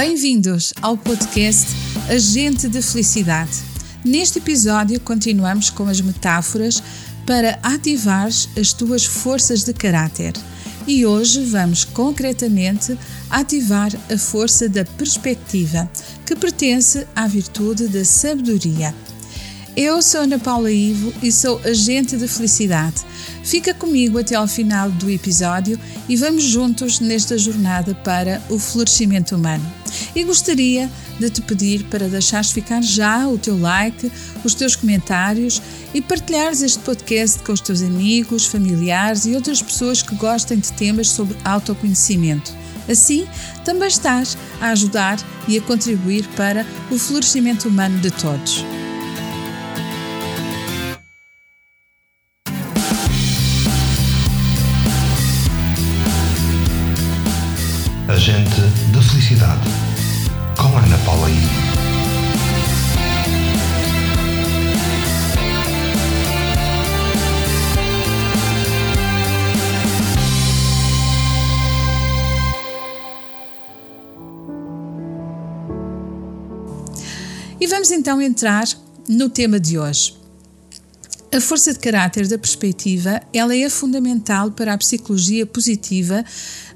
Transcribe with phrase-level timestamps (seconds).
[0.00, 1.66] Bem-vindos ao podcast
[2.08, 3.50] Agente de Felicidade.
[4.04, 6.80] Neste episódio, continuamos com as metáforas
[7.26, 10.34] para ativar as tuas forças de caráter.
[10.86, 12.96] E hoje vamos concretamente
[13.28, 15.90] ativar a força da perspectiva,
[16.24, 18.94] que pertence à virtude da sabedoria.
[19.76, 23.04] Eu sou Ana Paula Ivo e sou agente de felicidade.
[23.42, 29.34] Fica comigo até ao final do episódio e vamos juntos nesta jornada para o florescimento
[29.34, 29.77] humano.
[30.14, 34.10] E gostaria de te pedir para deixares ficar já o teu like,
[34.44, 35.60] os teus comentários
[35.92, 40.72] e partilhares este podcast com os teus amigos, familiares e outras pessoas que gostem de
[40.72, 42.52] temas sobre autoconhecimento.
[42.88, 43.26] Assim,
[43.64, 48.64] também estás a ajudar e a contribuir para o florescimento humano de todos.
[77.60, 78.68] E vamos então entrar
[79.08, 80.16] no tema de hoje.
[81.34, 86.24] A força de caráter da perspectiva, ela é fundamental para a psicologia positiva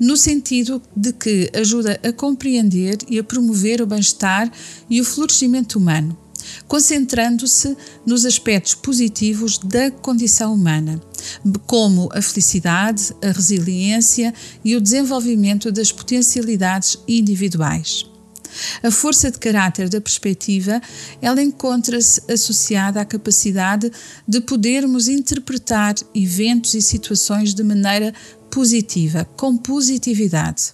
[0.00, 4.50] no sentido de que ajuda a compreender e a promover o bem-estar
[4.88, 6.18] e o florescimento humano,
[6.66, 10.98] concentrando-se nos aspectos positivos da condição humana,
[11.66, 14.32] como a felicidade, a resiliência
[14.64, 18.09] e o desenvolvimento das potencialidades individuais.
[18.82, 20.80] A força de caráter da perspectiva,
[21.20, 23.90] ela encontra-se associada à capacidade
[24.26, 28.12] de podermos interpretar eventos e situações de maneira
[28.50, 30.70] positiva, com positividade.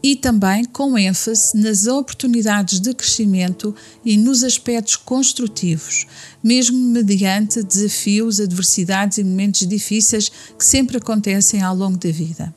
[0.00, 3.74] E também com ênfase nas oportunidades de crescimento
[4.04, 6.06] e nos aspectos construtivos,
[6.42, 12.54] mesmo mediante desafios, adversidades e momentos difíceis que sempre acontecem ao longo da vida.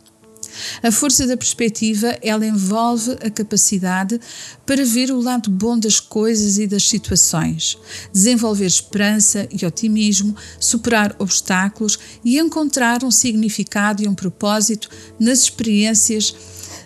[0.82, 4.20] A força da perspectiva, ela envolve a capacidade
[4.66, 7.78] para ver o lado bom das coisas e das situações,
[8.14, 14.90] desenvolver esperança e otimismo, superar obstáculos e encontrar um significado e um propósito
[15.20, 16.36] nas experiências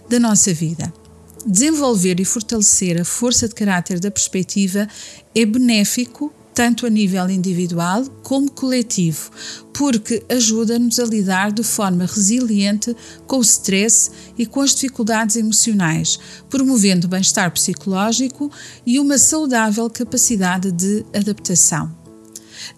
[0.09, 0.93] da nossa vida.
[1.45, 4.87] Desenvolver e fortalecer a força de caráter da perspectiva
[5.33, 9.29] é benéfico tanto a nível individual como coletivo,
[9.73, 12.95] porque ajuda-nos a lidar de forma resiliente
[13.27, 16.17] com o stress e com as dificuldades emocionais,
[16.49, 18.49] promovendo bem-estar psicológico
[18.85, 22.04] e uma saudável capacidade de adaptação.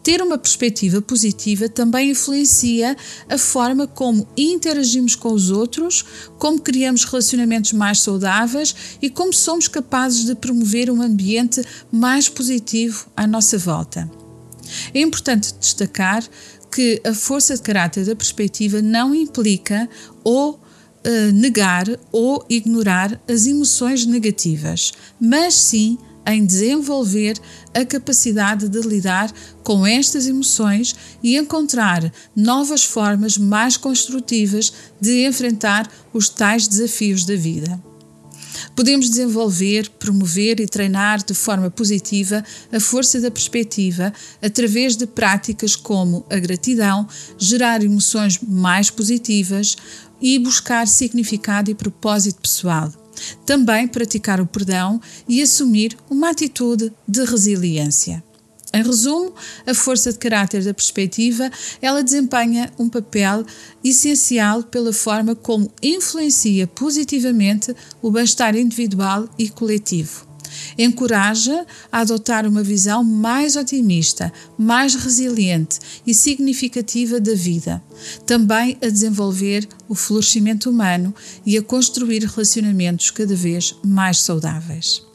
[0.04, 2.96] Ter uma perspectiva positiva também influencia
[3.30, 6.06] a forma como interagimos com os outros,
[6.38, 11.62] como criamos relacionamentos mais saudáveis e como somos capazes de promover um ambiente
[11.92, 14.10] mais positivo à nossa volta.
[14.94, 16.24] É importante destacar
[16.72, 19.90] que a força de caráter da perspectiva não implica
[20.24, 20.60] ou
[21.06, 27.40] Uh, negar ou ignorar as emoções negativas, mas sim em desenvolver
[27.74, 29.32] a capacidade de lidar
[29.64, 30.94] com estas emoções
[31.24, 37.82] e encontrar novas formas mais construtivas de enfrentar os tais desafios da vida.
[38.76, 45.76] Podemos desenvolver, promover e treinar de forma positiva a força da perspectiva através de práticas
[45.76, 49.76] como a gratidão, gerar emoções mais positivas
[50.22, 52.92] e buscar significado e propósito pessoal
[53.48, 58.22] também praticar o perdão e assumir uma atitude de resiliência.
[58.74, 59.34] Em resumo,
[59.66, 61.50] a força de caráter da perspectiva,
[61.82, 63.46] ela desempenha um papel
[63.82, 70.28] essencial pela forma como influencia positivamente o bem-estar individual e coletivo
[70.78, 77.82] encoraja a adotar uma visão mais otimista, mais resiliente e significativa da vida,
[78.26, 81.14] também a desenvolver o florescimento humano
[81.46, 85.06] e a construir relacionamentos cada vez mais saudáveis.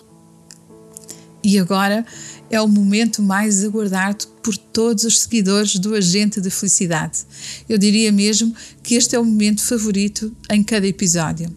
[1.44, 2.06] E agora
[2.52, 7.20] é o momento mais aguardado por todos os seguidores do Agente de Felicidade.
[7.66, 11.50] Eu diria mesmo que este é o momento favorito em cada episódio.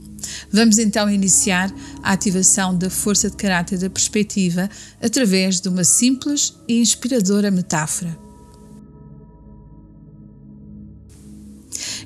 [0.49, 1.69] Vamos então iniciar
[2.01, 4.69] a ativação da força de caráter da perspectiva
[5.03, 8.17] através de uma simples e inspiradora metáfora.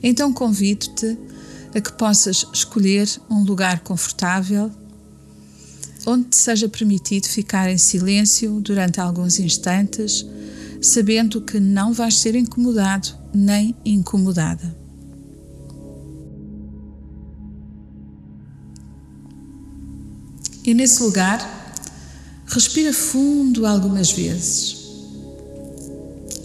[0.02, 1.16] Então convido-te
[1.76, 4.72] a que possas escolher um lugar confortável
[6.06, 10.26] onde seja permitido ficar em silêncio durante alguns instantes,
[10.82, 14.78] sabendo que não vais ser incomodado nem incomodada.
[20.64, 21.40] E nesse lugar,
[22.46, 24.78] respira fundo algumas vezes.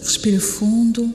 [0.01, 1.13] Respira fundo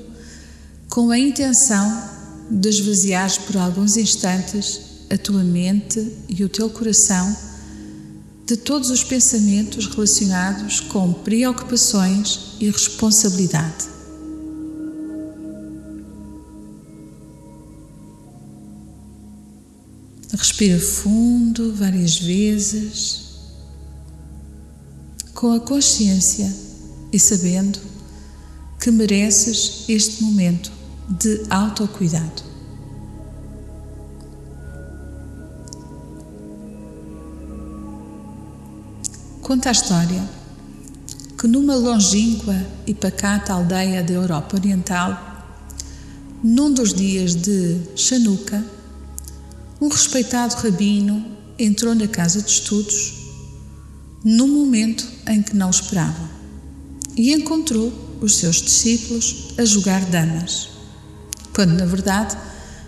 [0.88, 2.10] com a intenção
[2.50, 7.49] de esvaziar por alguns instantes a tua mente e o teu coração
[8.50, 13.86] de todos os pensamentos relacionados com preocupações e responsabilidade.
[20.36, 23.20] Respira fundo várias vezes,
[25.32, 26.52] com a consciência
[27.12, 27.78] e sabendo
[28.80, 30.72] que mereces este momento
[31.08, 32.49] de autocuidado.
[39.50, 40.22] Conta a história
[41.36, 42.54] que numa longínqua
[42.86, 45.44] e pacata aldeia da Europa Oriental,
[46.40, 48.64] num dos dias de Chanuca,
[49.80, 51.26] um respeitado rabino
[51.58, 53.12] entrou na casa de estudos
[54.24, 56.30] num momento em que não esperava
[57.16, 60.68] e encontrou os seus discípulos a jogar damas,
[61.52, 62.36] quando na verdade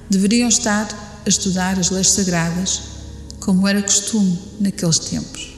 [0.09, 0.87] deveriam estar
[1.27, 2.83] a estudar as leis sagradas,
[3.41, 5.52] como era costume naqueles tempos.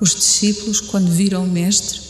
[0.00, 2.00] Os discípulos, quando viram o Mestre,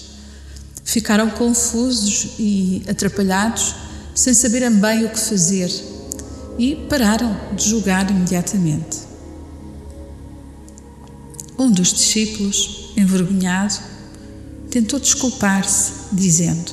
[0.85, 3.75] ficaram confusos e atrapalhados,
[4.15, 5.71] sem saberem bem o que fazer
[6.59, 8.99] e pararam de julgar imediatamente.
[11.59, 13.75] Um dos discípulos, envergonhado,
[14.71, 16.73] tentou desculpar-se, dizendo: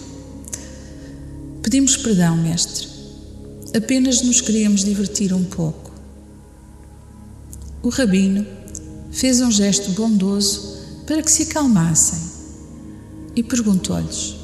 [1.62, 2.88] Pedimos perdão, Mestre,
[3.75, 5.92] apenas nos queríamos divertir um pouco.
[7.81, 8.45] O rabino
[9.12, 10.73] fez um gesto bondoso
[11.05, 12.19] para que se acalmassem
[13.35, 14.35] e perguntou-lhes: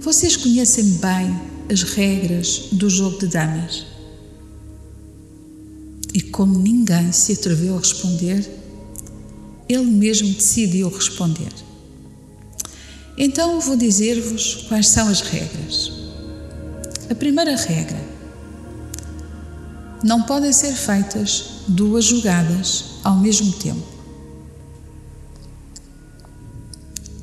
[0.00, 1.40] Vocês conhecem bem
[1.70, 3.86] as regras do jogo de damas?
[6.14, 8.48] E como ninguém se atreveu a responder,
[9.68, 11.52] ele mesmo decidiu responder.
[13.16, 15.92] Então vou dizer-vos quais são as regras.
[17.10, 18.00] A primeira regra:
[20.02, 23.91] não podem ser feitas duas jogadas ao mesmo tempo.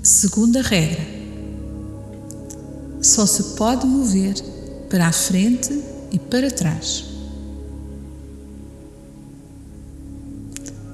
[0.09, 1.06] Segunda regra:
[3.00, 4.33] só se pode mover
[4.89, 7.06] para a frente e para trás.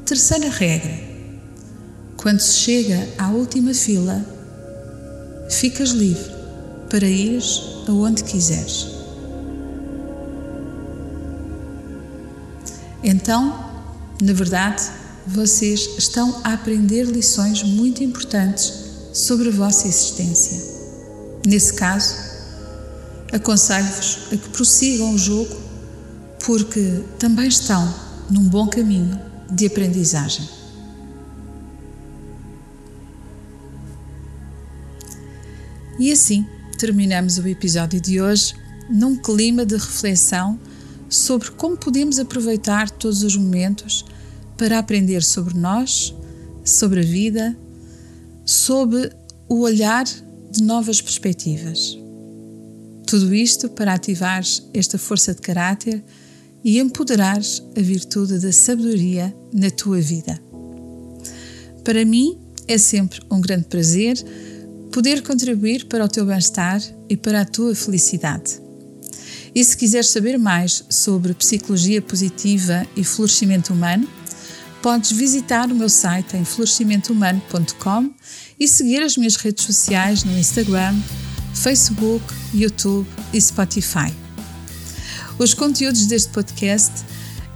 [0.05, 0.99] Terceira regra:
[2.17, 4.21] quando se chega à última fila,
[5.49, 6.35] ficas livre
[6.89, 7.41] para ir
[7.87, 8.87] aonde quiseres.
[13.01, 13.57] Então,
[14.21, 14.83] na verdade,
[15.25, 18.84] vocês estão a aprender lições muito importantes
[19.15, 20.61] sobre vossa existência.
[21.47, 22.15] Nesse caso,
[23.31, 25.55] aconselho-vos a que prossigam o jogo,
[26.45, 27.95] porque também estão
[28.29, 29.17] num bom caminho
[29.49, 30.49] de aprendizagem.
[35.97, 36.45] E assim
[36.77, 38.53] terminamos o episódio de hoje
[38.89, 40.59] num clima de reflexão
[41.09, 44.03] sobre como podemos aproveitar todos os momentos
[44.57, 46.13] para aprender sobre nós,
[46.65, 47.57] sobre a vida,
[48.45, 49.11] sobre
[49.49, 51.97] o olhar de novas perspectivas.
[53.07, 54.43] Tudo isto para ativar
[54.73, 56.03] esta força de caráter
[56.63, 60.39] e empoderares a virtude da sabedoria na tua vida.
[61.83, 64.17] Para mim é sempre um grande prazer
[64.91, 68.59] poder contribuir para o teu bem-estar e para a tua felicidade.
[69.53, 74.07] E se quiseres saber mais sobre psicologia positiva e florescimento humano,
[74.85, 78.11] podes visitar o meu site em florescimentohumano.com
[78.59, 80.95] e seguir as minhas redes sociais no Instagram,
[81.55, 82.23] Facebook,
[82.53, 84.13] YouTube e Spotify.
[85.39, 87.03] Os conteúdos deste podcast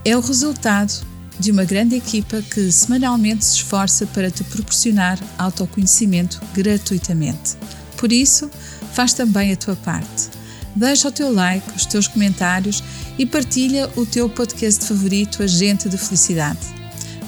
[0.04, 1.06] é o resultado
[1.40, 7.58] de uma grande equipa que semanalmente se esforça para te proporcionar autoconhecimento gratuitamente.
[7.96, 8.50] Por isso,
[8.94, 10.32] faz também a tua parte.
[10.76, 12.84] Deixa o teu like, os teus comentários
[13.20, 16.79] e partilha o teu podcast favorito, Agente de Felicidade.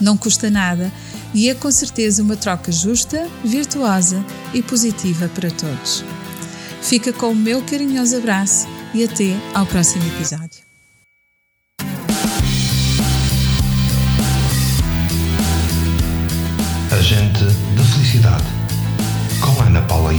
[0.02, 0.92] Não custa nada
[1.34, 6.04] e é com certeza uma troca justa, virtuosa e positiva para todos.
[6.82, 10.62] Fica com o meu carinhoso abraço e até ao próximo episódio.
[16.92, 18.44] Agente de Felicidade
[19.40, 20.12] com Ana Paula.